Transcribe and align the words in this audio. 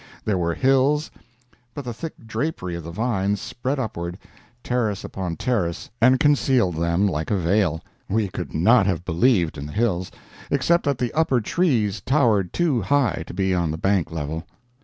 There 0.25 0.39
were 0.39 0.55
hills, 0.55 1.11
but 1.75 1.85
the 1.85 1.93
thick 1.93 2.15
drapery 2.25 2.73
of 2.73 2.83
the 2.83 2.89
vines 2.89 3.39
spread 3.39 3.77
upward, 3.77 4.17
terrace 4.63 5.03
upon 5.03 5.35
terrace, 5.35 5.91
and 6.01 6.19
concealed 6.19 6.77
them 6.77 7.05
like 7.05 7.29
a 7.29 7.37
veil. 7.37 7.83
We 8.09 8.27
could 8.27 8.51
not 8.51 8.87
have 8.87 9.05
believed 9.05 9.59
in 9.59 9.67
the 9.67 9.73
hills, 9.73 10.09
except 10.49 10.85
that 10.85 10.97
the 10.97 11.13
upper 11.13 11.39
trees 11.39 12.01
towered 12.03 12.51
too 12.51 12.81
high 12.81 13.23
to 13.27 13.33
be 13.35 13.53
on 13.53 13.69
the 13.69 13.77
bank 13.77 14.09
level. 14.11 14.43